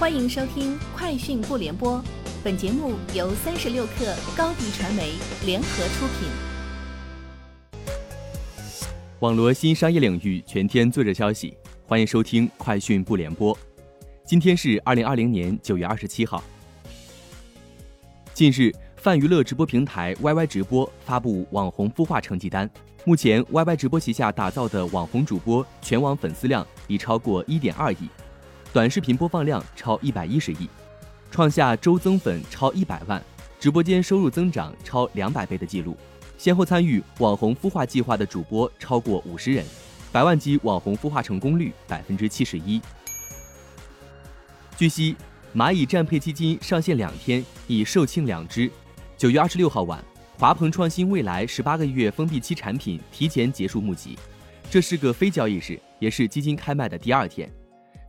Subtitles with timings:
[0.00, 1.98] 欢迎收听《快讯不联播》，
[2.42, 5.12] 本节目由三十六克高低传媒
[5.44, 6.30] 联合出品。
[9.18, 11.54] 网罗新商业领域全天最热消息，
[11.86, 13.54] 欢迎收听《快讯不联播》。
[14.24, 16.42] 今天是二零二零年九月二十七号。
[18.32, 22.68] 近日，泛娱乐直播平台 YY 直播发布网红孵化成绩单，
[23.04, 28.08] 目前 YY 直播旗下打造的网红主播全网粉丝量已超过一点二亿。
[28.72, 30.68] 短视频播放量超一百一十亿，
[31.28, 33.20] 创下周增粉超一百万、
[33.58, 35.96] 直播间收入增长超两百倍的记录。
[36.38, 39.66] 先后参与网红孵化计划的主播超过五十人，
[40.12, 42.80] 百万级网红孵化成功率百分之七十一。
[44.76, 45.16] 据悉，
[45.52, 48.70] 蚂蚁战配基金上线两天已售罄两只。
[49.16, 50.00] 九月二十六号晚，
[50.38, 54.16] 华鹏创新未来十八个月封闭期产品提前结束募集，
[54.70, 57.52] 这是个非交易日，也是基金开卖的第二天。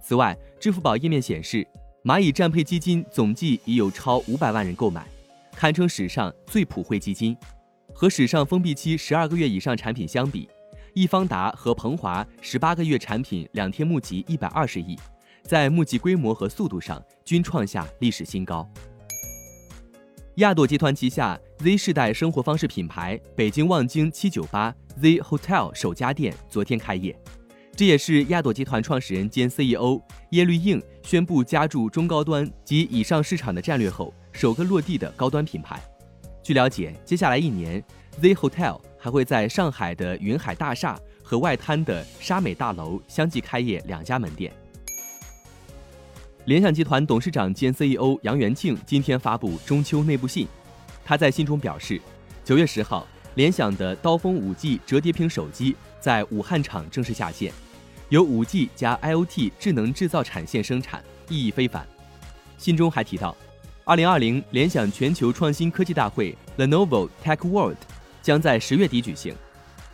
[0.02, 1.66] 此外，支付宝页面显示，
[2.04, 5.06] 蚂蚁战配基金总计已有超五百万人购买，
[5.56, 7.38] 堪称史上最普惠基金。
[7.94, 10.50] 和史上封闭期十二个月以上产品相比，
[10.94, 14.98] 易方达和鹏华十八个月产品两天募集一百二十亿，
[15.44, 18.68] 在募集规模和速度上均创下历史新高。
[20.36, 27.16] 亚朵集团旗下 Z 世代生活方式品牌北京望京七九八 Z Hotel 首家店昨天开业。
[27.82, 30.00] 这也是亚朵集团创始人兼 CEO
[30.34, 35.82] 耶律应宣布加注中高端及以上市场的战略后，首个落地的高端品牌。
[36.44, 37.84] 据了解，接下来一年
[38.20, 44.54] ，Z Hotel 还会在上海的云海大厦和外滩的沙美大楼相继开业两家门店。
[46.46, 50.48] 联想集团董事长兼 CEO 杨元庆今天发布中秋内部信，
[51.04, 52.00] 他在信中表示，
[52.46, 57.52] 九月十号，联想的刀锋五 G 折叠屏手机在武汉厂正式下线。
[58.12, 61.88] 由五 G 加 IoT 智能制造产线生产，意义非凡。
[62.58, 63.34] 信中还提到，
[63.86, 67.78] 二零二零联想全球创新科技大会 Lenovo Tech World
[68.22, 69.34] 将在十月底举行，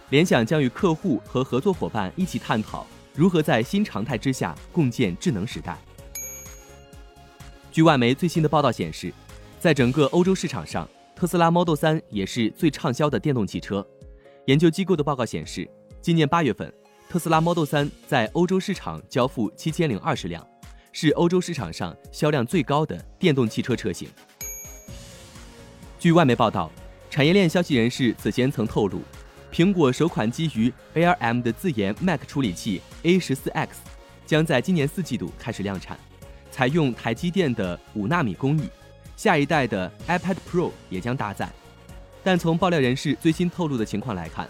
[0.10, 5.78] 联想将与客户和合作伙伴一起探讨如何在新常态之下共建智能时代。
[7.72, 9.14] 据外媒最新的报道显示，
[9.60, 13.88] 在整个欧洲市场上，特斯拉 Model 3也是最畅销的电动汽车。
[14.46, 15.70] 研究机构的报告显示，
[16.02, 16.74] 今年八月份。
[17.10, 20.46] 特斯拉 Model 3在欧洲市场交付七千零二十辆，
[20.92, 24.10] 是欧洲市场上销量最高的电动汽车车型。
[25.98, 26.70] 据外媒报道，
[27.10, 29.02] 产业链消息人士此前曾透露，
[29.54, 33.80] 苹果首款基于 ARM 的自研 Mac 处理器 A 十四 X
[34.26, 35.98] 将在今年四季度开始量产，
[36.52, 38.68] 采用台积电的五纳米工艺，
[39.16, 41.50] 下一代的 iPad Pro 也将搭载。
[42.22, 44.46] 但从爆料人士最新透露的情况来看。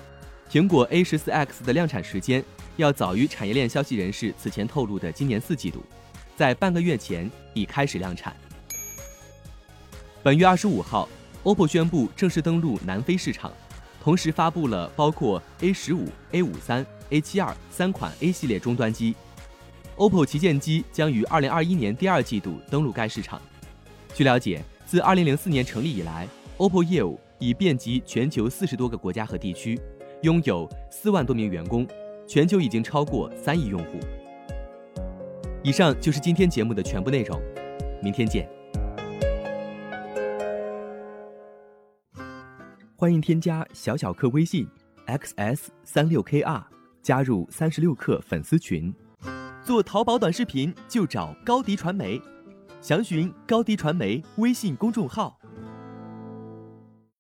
[0.49, 2.41] 苹果 A 十四 X 的量产时间
[2.77, 5.83] 要早于产业链消息人士此前透露的今年四季度，
[6.37, 8.33] 在半个月前已开始量产。
[10.23, 11.07] 本月二十五号
[11.43, 13.51] ，OPPO 宣布正式登陆南非市场，
[14.01, 19.15] 同时发布了包括 A 十五、A 五三、A 七二三款 A 系列终端机。
[19.97, 23.41] OPPO 旗舰机将于二零二一年第二季度登陆该市场。
[24.13, 26.25] 据了解，自二零零四年成立以来
[26.57, 29.77] ，OPPO 业务已遍及全球四十多个国家和地区。
[30.23, 31.87] 拥有四万多名员工，
[32.25, 33.99] 全球已经超过三亿用户。
[35.61, 37.39] 以上就是今天节目的全部内容，
[38.01, 38.49] 明天见。
[42.95, 44.67] 欢迎添加小小客微信
[45.05, 46.63] xs 三六 kr，
[47.03, 48.91] 加入三十六课粉丝群。
[49.63, 52.19] 做淘宝短视频就找高迪传媒，
[52.81, 55.39] 详询高迪传媒微信公众号。